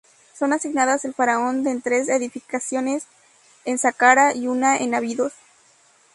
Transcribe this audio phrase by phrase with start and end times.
[0.33, 3.05] Son asignadas al faraón Den tres edificaciones
[3.65, 5.33] en Saqqara y una en Abidos.